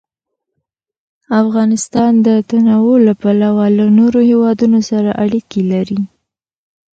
افغانستان 1.43 2.11
د 2.27 2.29
تنوع 2.49 2.95
له 3.07 3.13
پلوه 3.21 3.65
له 3.77 3.85
نورو 3.97 4.19
هېوادونو 4.29 4.79
سره 4.89 5.09
اړیکې 5.23 5.61
لري. 5.71 6.01